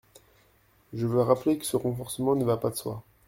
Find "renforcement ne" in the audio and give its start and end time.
1.77-2.43